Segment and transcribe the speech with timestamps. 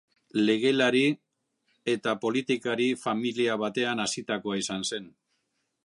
[0.45, 1.17] Legelari-
[1.93, 5.11] eta politikari-familia batean hazitakoa izan zen.